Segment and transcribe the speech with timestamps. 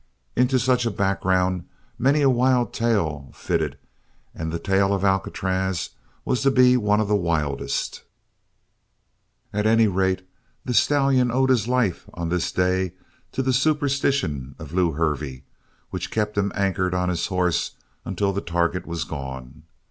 [0.35, 1.63] Into such a background
[1.99, 3.77] many a wild tale fitted
[4.33, 5.91] and the tale of Alcatraz
[6.25, 8.01] was to be one of the wildest.
[9.53, 10.27] At any rate,
[10.65, 12.93] the stallion owed his life on this day
[13.33, 15.43] to the superstition of Lew Hervey
[15.91, 17.73] which kept him anchored on his horse
[18.03, 19.65] until the target was gone.